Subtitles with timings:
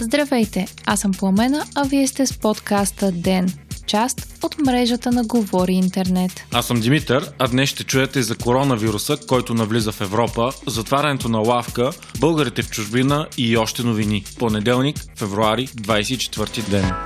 [0.00, 3.52] Здравейте, аз съм Пламена, а вие сте с подкаста ДЕН,
[3.86, 6.46] част от мрежата на Говори Интернет.
[6.52, 11.38] Аз съм Димитър, а днес ще чуете за коронавируса, който навлиза в Европа, затварянето на
[11.38, 11.90] лавка,
[12.20, 14.24] българите в чужбина и още новини.
[14.38, 17.05] Понеделник, февруари, 24 ден.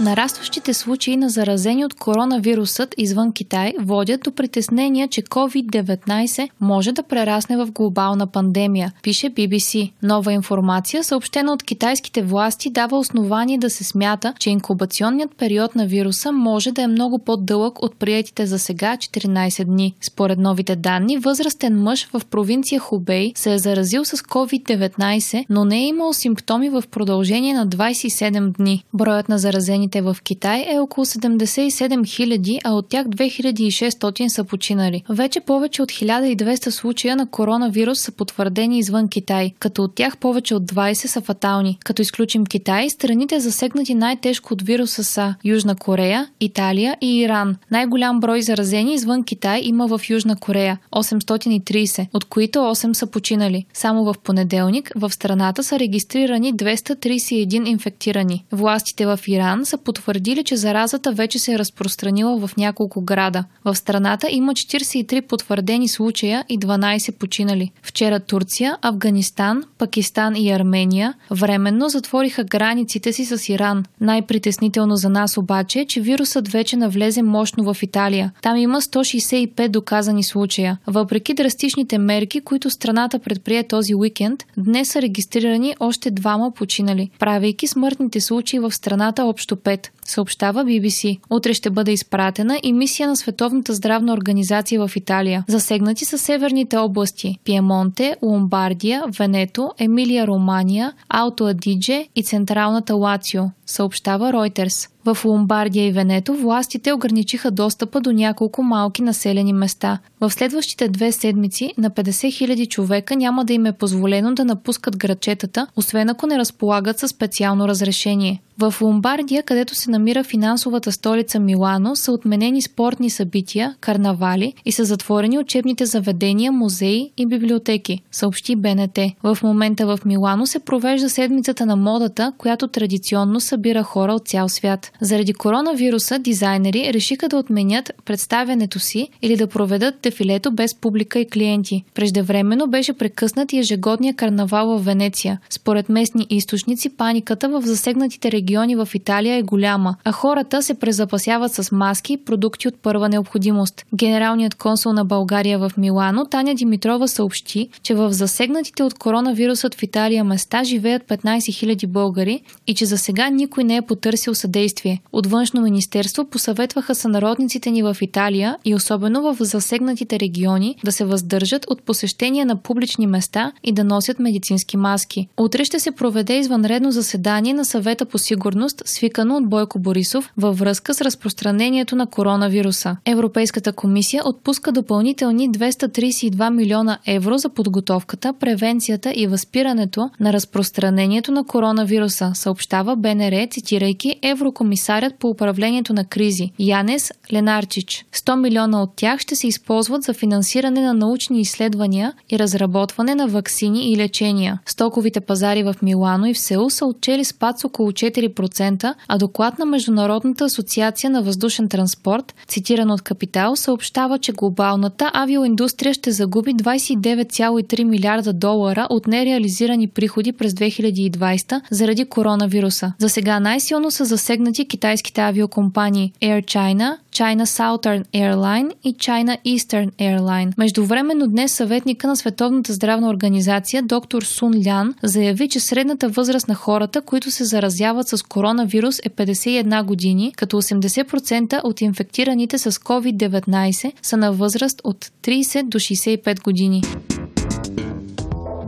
[0.00, 7.02] Нарастващите случаи на заразени от коронавирусът извън Китай водят до притеснения, че COVID-19 може да
[7.02, 9.92] прерасне в глобална пандемия, пише BBC.
[10.02, 15.86] Нова информация, съобщена от китайските власти, дава основание да се смята, че инкубационният период на
[15.86, 19.94] вируса може да е много по-дълъг от приетите за сега 14 дни.
[20.00, 25.78] Според новите данни, възрастен мъж в провинция Хубей се е заразил с COVID-19, но не
[25.78, 28.84] е имал симптоми в продължение на 27 дни.
[28.94, 34.44] Броят на заразени заразените в Китай е около 77 000, а от тях 2600 са
[34.44, 35.02] починали.
[35.08, 40.54] Вече повече от 1200 случая на коронавирус са потвърдени извън Китай, като от тях повече
[40.54, 41.78] от 20 са фатални.
[41.84, 47.56] Като изключим Китай, страните засегнати най-тежко от вируса са Южна Корея, Италия и Иран.
[47.70, 53.66] Най-голям брой заразени извън Китай има в Южна Корея– 830, от които 8 са починали.
[53.72, 58.44] Само в понеделник в страната са регистрирани 231 инфектирани.
[58.52, 63.44] Властите в Иран са потвърдили, че заразата вече се е разпространила в няколко града.
[63.64, 67.70] В страната има 43 потвърдени случая и 12 починали.
[67.82, 73.84] Вчера Турция, Афганистан, Пакистан и Армения временно затвориха границите си с Иран.
[74.00, 78.32] Най-притеснително за нас обаче е, че вирусът вече навлезе мощно в Италия.
[78.42, 80.78] Там има 165 доказани случая.
[80.86, 87.66] Въпреки драстичните мерки, които страната предприе този уикенд, днес са регистрирани още двама починали, правейки
[87.66, 89.67] смъртните случаи в страната общо 5,
[90.04, 91.18] съобщава BBC.
[91.30, 95.44] Утре ще бъде изпратена и мисия на Световната здравна организация в Италия.
[95.48, 104.32] Засегнати са северните области– Пиемонте, Ломбардия, Венето, Емилия Романия, Алто Адидже и Централната Лацио, съобщава
[104.32, 104.90] Reuters.
[105.14, 109.98] В Ломбардия и Венето властите ограничиха достъпа до няколко малки населени места.
[110.20, 114.96] В следващите две седмици на 50 000 човека няма да им е позволено да напускат
[114.96, 118.40] градчетата, освен ако не разполагат със специално разрешение.
[118.60, 124.84] В Ломбардия, където се намира финансовата столица Милано, са отменени спортни събития, карнавали и са
[124.84, 128.98] затворени учебните заведения, музеи и библиотеки, съобщи БНТ.
[129.22, 134.48] В момента в Милано се провежда седмицата на модата, която традиционно събира хора от цял
[134.48, 134.92] свят.
[135.00, 141.28] Заради коронавируса дизайнери решиха да отменят представянето си или да проведат дефилето без публика и
[141.28, 141.84] клиенти.
[141.94, 145.40] Преждевременно беше прекъснат ежегодния карнавал в Венеция.
[145.50, 151.52] Според местни източници, паниката в засегнатите региони в Италия е голяма, а хората се презапасяват
[151.52, 153.84] с маски и продукти от първа необходимост.
[153.94, 159.82] Генералният консул на България в Милано, Таня Димитрова съобщи, че в засегнатите от коронавирусът в
[159.82, 164.87] Италия места живеят 15 000 българи и че за сега никой не е потърсил съдействие
[164.88, 165.02] действие.
[165.12, 171.04] От външно министерство посъветваха сънародниците ни в Италия и особено в засегнатите региони да се
[171.04, 175.28] въздържат от посещения на публични места и да носят медицински маски.
[175.36, 180.58] Утре ще се проведе извънредно заседание на съвета по сигурност, свикано от Бойко Борисов във
[180.58, 182.96] връзка с разпространението на коронавируса.
[183.04, 191.44] Европейската комисия отпуска допълнителни 232 милиона евро за подготовката, превенцията и възпирането на разпространението на
[191.44, 198.04] коронавируса, съобщава БНР, цитирайки Еврокомисията комисарят по управлението на кризи Янес Ленарчич.
[198.14, 203.26] 100 милиона от тях ще се използват за финансиране на научни изследвания и разработване на
[203.26, 204.58] вакцини и лечения.
[204.66, 209.58] Стоковите пазари в Милано и в Сеул са отчели спад с около 4%, а доклад
[209.58, 216.54] на Международната асоциация на въздушен транспорт, цитиран от Капитал, съобщава, че глобалната авиоиндустрия ще загуби
[216.54, 222.92] 29,3 милиарда долара от нереализирани приходи през 2020 заради коронавируса.
[222.98, 229.90] За сега най-силно са засегнати китайските авиокомпании Air China, China Southern Airline и China Eastern
[229.92, 230.52] Airline.
[230.58, 236.54] Междувременно днес съветника на Световната здравна организация доктор Сун Лян заяви, че средната възраст на
[236.54, 243.92] хората, които се заразяват с коронавирус е 51 години, като 80% от инфектираните с COVID-19
[244.02, 246.82] са на възраст от 30 до 65 години.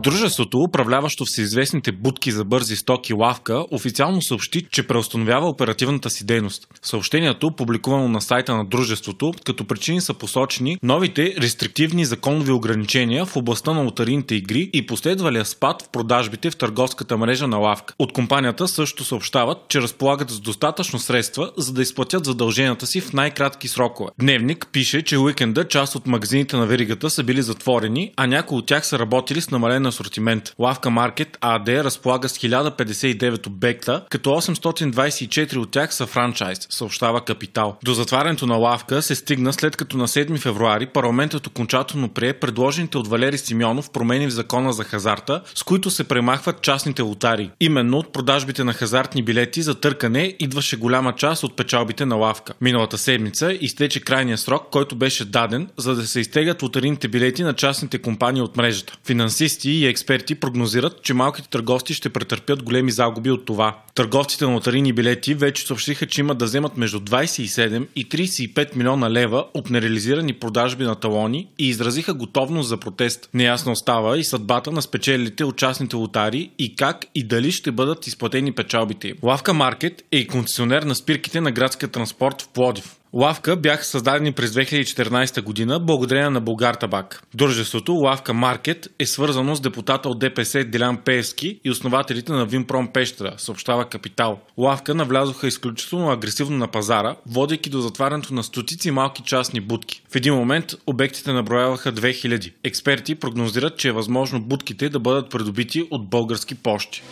[0.02, 6.66] Дружеството, управляващо всеизвестните будки за бързи стоки Лавка, официално съобщи, че преустановява оперативната си дейност.
[6.82, 13.36] Съобщението, публикувано на сайта на дружеството, като причини са посочени новите рестриктивни законови ограничения в
[13.36, 17.94] областта на лотарийните игри и последвалия спад в продажбите в търговската мрежа на Лавка.
[17.98, 23.12] От компанията също съобщават, че разполагат с достатъчно средства, за да изплатят задълженията си в
[23.12, 24.10] най-кратки срокове.
[24.18, 28.66] Дневник пише, че уикенда част от магазините на веригата са били затворени, а някои от
[28.66, 30.54] тях са работили с намалена асортимент.
[30.58, 37.76] Лавка Маркет АД разполага с 1059 обекта, като 824 от тях са франчайз, съобщава Капитал.
[37.84, 42.98] До затварянето на лавка се стигна след като на 7 февруари парламентът окончателно прие предложените
[42.98, 47.50] от Валери Симеонов промени в закона за хазарта, с които се премахват частните лотари.
[47.60, 52.52] Именно от продажбите на хазартни билети за търкане идваше голяма част от печалбите на лавка.
[52.60, 57.54] Миналата седмица изтече крайния срок, който беше даден, за да се изтегат лотарийните билети на
[57.54, 58.96] частните компании от мрежата.
[59.06, 63.78] Финансисти и експерти прогнозират, че малките търговци ще претърпят големи загуби от това.
[63.94, 69.10] Търговците на лотарийни билети вече съобщиха, че имат да вземат между 27 и 35 милиона
[69.10, 73.28] лева от нереализирани продажби на талони и изразиха готовност за протест.
[73.34, 78.06] Неясно остава и съдбата на спечелите от частните лотари и как и дали ще бъдат
[78.06, 79.14] изплатени печалбите.
[79.22, 82.99] Лавка Маркет е и концесионер на спирките на градския транспорт в Плодив.
[83.12, 87.22] Лавка бяха създадени през 2014 година благодарение на Българ Табак.
[87.34, 92.88] Дружеството Лавка Маркет е свързано с депутата от ДПС Делян Пеевски и основателите на Винпром
[92.92, 94.40] Пещера, съобщава Капитал.
[94.58, 100.02] Лавка навлязоха изключително агресивно на пазара, водейки до затварянето на стотици малки частни будки.
[100.12, 102.52] В един момент обектите наброяваха 2000.
[102.64, 107.02] Експерти прогнозират, че е възможно будките да бъдат придобити от български почти.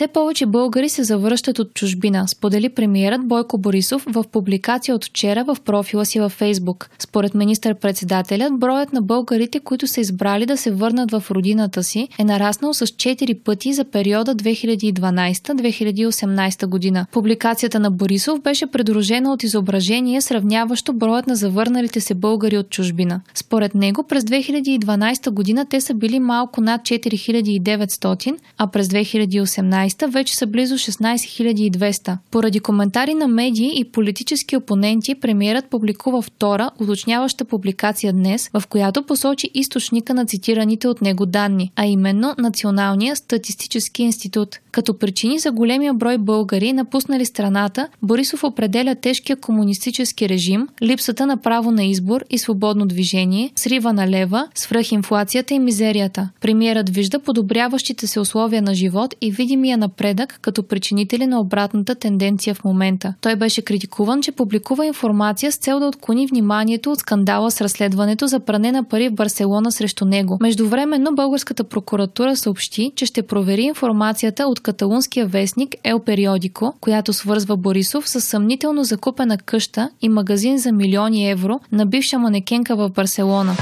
[0.00, 5.44] Все повече българи се завръщат от чужбина, сподели премиерът Бойко Борисов в публикация от вчера
[5.44, 6.90] в профила си във Фейсбук.
[6.98, 12.24] Според министър-председателят, броят на българите, които са избрали да се върнат в родината си, е
[12.24, 17.06] нараснал с 4 пъти за периода 2012-2018 година.
[17.12, 23.20] Публикацията на Борисов беше придружена от изображение, сравняващо броят на завърналите се българи от чужбина.
[23.34, 30.10] Според него през 2012 година те са били малко над 4900, а през 2018 2019
[30.12, 32.16] вече са близо 16 200.
[32.30, 39.02] Поради коментари на медии и политически опоненти, премиерът публикува втора, уточняваща публикация днес, в която
[39.02, 44.58] посочи източника на цитираните от него данни, а именно Националния статистически институт.
[44.70, 51.36] Като причини за големия брой българи, напуснали страната, Борисов определя тежкия комунистически режим, липсата на
[51.36, 56.30] право на избор и свободно движение, срива на лева, свръхинфлацията и мизерията.
[56.40, 59.30] Премиерът вижда подобряващите се условия на живот и
[59.70, 63.14] видимия напредък като причинители на обратната тенденция в момента.
[63.20, 68.26] Той беше критикуван, че публикува информация с цел да отклони вниманието от скандала с разследването
[68.26, 70.38] за пране на пари в Барселона срещу него.
[70.40, 77.56] Междувременно българската прокуратура съобщи, че ще провери информацията от каталунския вестник Ел Периодико, която свързва
[77.56, 83.52] Борисов с съмнително закупена къща и магазин за милиони евро на бивша манекенка в Барселона.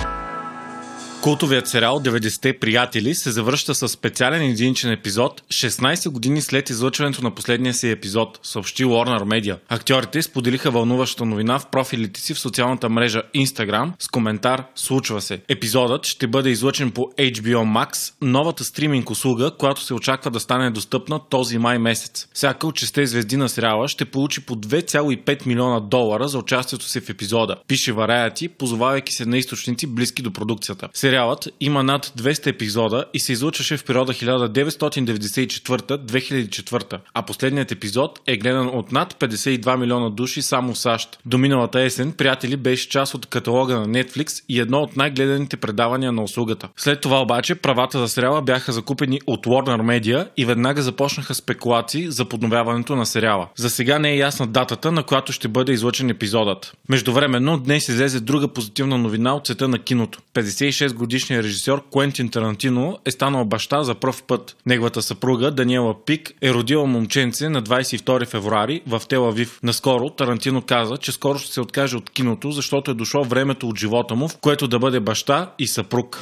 [1.22, 7.30] Култовият сериал 90-те приятели се завръща с специален единичен епизод 16 години след излъчването на
[7.30, 9.58] последния си епизод, съобщи Warner Media.
[9.68, 15.40] Актьорите споделиха вълнуваща новина в профилите си в социалната мрежа Instagram с коментар «Случва се».
[15.48, 20.70] Епизодът ще бъде излъчен по HBO Max, новата стриминг услуга, която се очаква да стане
[20.70, 22.28] достъпна този май месец.
[22.32, 27.00] Всяка от шесте звезди на сериала ще получи по 2,5 милиона долара за участието си
[27.00, 30.88] в епизода, пише Variety, позовавайки се на източници близки до продукцията.
[31.18, 38.36] Сериалът има над 200 епизода и се излучваше в периода 1994-2004, а последният епизод е
[38.36, 41.18] гледан от над 52 милиона души само в САЩ.
[41.26, 46.12] До миналата есен Приятели беше част от каталога на Netflix и едно от най-гледаните предавания
[46.12, 46.68] на услугата.
[46.76, 52.10] След това обаче правата за сериала бяха закупени от Warner Media и веднага започнаха спекулации
[52.10, 53.48] за подновяването на сериала.
[53.56, 56.72] За сега не е ясна датата, на която ще бъде излъчен епизодът.
[56.88, 60.18] Междувременно днес излезе друга позитивна новина от света на киното.
[60.34, 64.56] 56 годишният режисьор Куентин Тарантино е станал баща за пръв път.
[64.66, 69.60] Неговата съпруга Даниела Пик е родила момченце на 22 февруари в Телавив.
[69.62, 73.78] Наскоро Тарантино каза, че скоро ще се откаже от киното, защото е дошло времето от
[73.78, 76.20] живота му, в което да бъде баща и съпруг.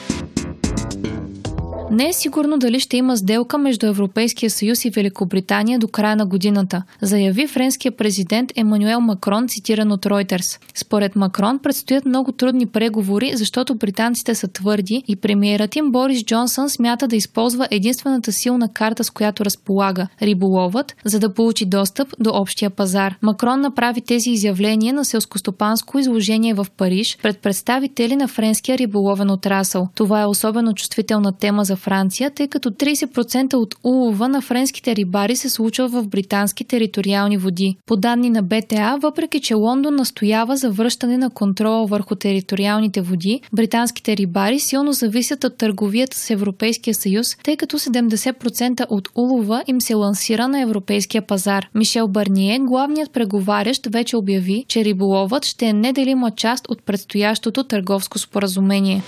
[1.91, 6.27] Не е сигурно дали ще има сделка между Европейския съюз и Великобритания до края на
[6.27, 10.61] годината, заяви френския президент Емануел Макрон, цитиран от Reuters.
[10.75, 16.71] Според Макрон предстоят много трудни преговори, защото британците са твърди и премиерът им Борис Джонсън
[16.71, 22.31] смята да използва единствената силна карта, с която разполага– риболовът, за да получи достъп до
[22.31, 23.15] общия пазар.
[23.23, 29.89] Макрон направи тези изявления на селскостопанско изложение в Париж пред представители на френския риболовен отрасъл.
[29.95, 35.49] Това е особено чувствителна тема Франция, тъй като 30% от улова на френските рибари се
[35.49, 37.77] случва в британски териториални води.
[37.87, 43.41] По данни на БТА, въпреки че Лондон настоява за връщане на контрола върху териториалните води,
[43.53, 49.81] британските рибари силно зависят от търговията с Европейския съюз, тъй като 70% от улова им
[49.81, 51.69] се лансира на европейския пазар.
[51.75, 58.19] Мишел Барние, главният преговарящ, вече обяви, че риболовът ще е неделима част от предстоящото търговско
[58.19, 59.03] споразумение.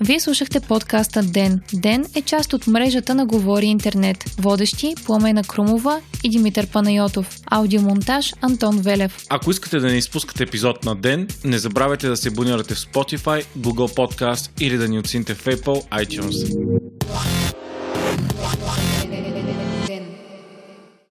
[0.00, 1.60] Вие слушахте подкаста Ден.
[1.74, 4.24] Ден е част от мрежата на Говори Интернет.
[4.38, 7.40] Водещи Пламена Крумова и Димитър Панайотов.
[7.46, 9.26] Аудиомонтаж Антон Велев.
[9.28, 13.44] Ако искате да не изпускате епизод на Ден, не забравяйте да се абонирате в Spotify,
[13.58, 16.58] Google Podcast или да ни оцените в Apple iTunes.